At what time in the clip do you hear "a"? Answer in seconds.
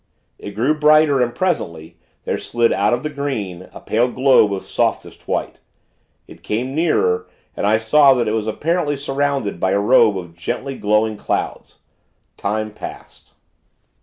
3.71-3.79, 9.73-9.79